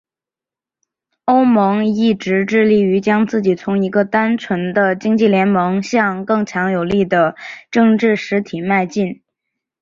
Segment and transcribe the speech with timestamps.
[1.25, 7.35] 欧盟一直致力于将自己从一个单纯的经济联盟向更强有力的
[7.69, 9.21] 政治实体迈进。